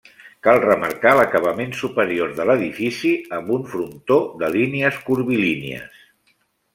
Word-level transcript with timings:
Cal 0.45 0.59
remarcar 0.61 1.09
l'acabament 1.17 1.75
superior 1.81 2.31
de 2.39 2.47
l'edifici 2.49 3.11
amb 3.39 3.51
un 3.57 3.67
frontó 3.75 4.17
de 4.45 4.49
línies 4.57 4.97
curvilínies. 5.11 6.01